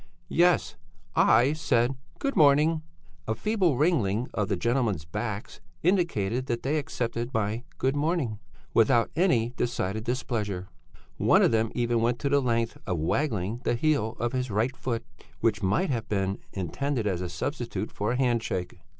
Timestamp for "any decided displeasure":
9.15-10.69